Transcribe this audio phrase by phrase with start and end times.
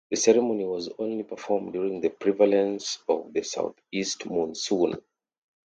[0.09, 4.95] The ceremony was only performed during the prevalence of the southeast monsoon.